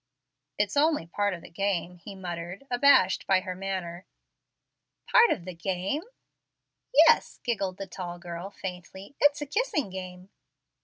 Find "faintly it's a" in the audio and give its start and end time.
8.49-9.45